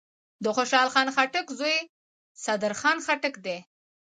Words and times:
دخوشحال 0.45 0.87
خان 0.93 1.07
خټک 1.15 1.47
زوی 1.59 1.75
صدرخان 2.45 2.97
خټک 3.05 3.33
دﺉ. 3.45 3.59